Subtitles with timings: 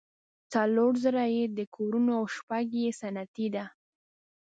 [0.53, 3.65] څلور زره یې د کورونو او شپږ یې صنعتي ده.